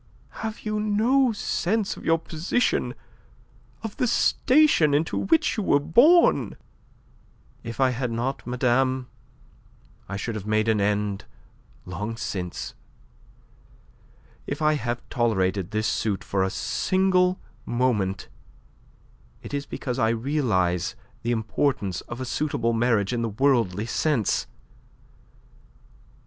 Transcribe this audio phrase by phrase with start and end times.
[0.41, 2.95] Have you no sense of your position,
[3.83, 6.57] of the station into which you were born?"
[7.63, 9.09] "If I had not, madame,
[10.09, 11.25] I should have made an end
[11.85, 12.73] long since.
[14.47, 18.27] If I have tolerated this suit for a single moment,
[19.43, 24.47] it is because I realize the importance of a suitable marriage in the worldly sense.